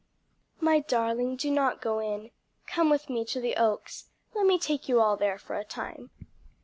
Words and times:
"My 0.59 0.79
darling, 0.79 1.35
do 1.35 1.51
not 1.51 1.79
go 1.79 1.99
in. 1.99 2.31
Come 2.65 2.89
with 2.89 3.07
me 3.07 3.23
to 3.25 3.39
the 3.39 3.55
Oaks; 3.55 4.09
let 4.33 4.47
me 4.47 4.57
take 4.57 4.89
you 4.89 4.99
all 4.99 5.15
there 5.15 5.37
for 5.37 5.55
a 5.55 5.63
time." 5.63 6.09